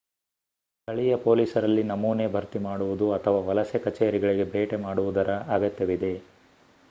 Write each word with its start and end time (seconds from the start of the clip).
ಸ್ಥಳೀಯ 0.87 1.15
ಪೊಲೀಸರಲ್ಲಿ 1.15 1.83
ನಮೂನೆ 1.83 2.25
ಭರ್ತಿ 2.27 2.59
ಮಾಡುವುದು 2.59 3.07
ಅಥವಾ 3.13 3.39
ವಲಸೆ 3.39 3.79
ಕಚೇರಿಗಳಿಗೆ 3.79 4.45
ಭೇಟಿ 4.51 4.75
ಮಾಡುವುದರ 4.75 5.31
ಅಗತ್ಯವಿವೆ 5.49 6.13